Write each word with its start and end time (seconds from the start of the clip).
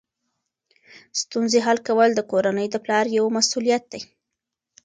ستونزې 1.21 1.59
حل 1.65 1.77
کول 1.87 2.09
د 2.15 2.21
کورنۍ 2.31 2.67
د 2.71 2.75
پلار 2.85 3.05
یوه 3.17 3.29
مسؤلیت 3.37 3.83
ده. 3.91 3.99